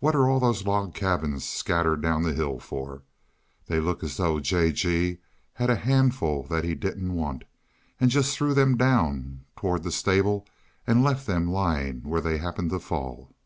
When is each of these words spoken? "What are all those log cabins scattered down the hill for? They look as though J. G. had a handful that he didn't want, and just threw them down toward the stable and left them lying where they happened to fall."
"What 0.00 0.16
are 0.16 0.28
all 0.28 0.40
those 0.40 0.66
log 0.66 0.92
cabins 0.92 1.44
scattered 1.46 2.02
down 2.02 2.24
the 2.24 2.32
hill 2.34 2.58
for? 2.58 3.04
They 3.66 3.78
look 3.78 4.02
as 4.02 4.16
though 4.16 4.40
J. 4.40 4.72
G. 4.72 5.18
had 5.52 5.70
a 5.70 5.76
handful 5.76 6.42
that 6.48 6.64
he 6.64 6.74
didn't 6.74 7.14
want, 7.14 7.44
and 8.00 8.10
just 8.10 8.36
threw 8.36 8.54
them 8.54 8.76
down 8.76 9.44
toward 9.54 9.84
the 9.84 9.92
stable 9.92 10.48
and 10.84 11.04
left 11.04 11.28
them 11.28 11.46
lying 11.48 12.02
where 12.02 12.20
they 12.20 12.38
happened 12.38 12.70
to 12.70 12.80
fall." 12.80 13.36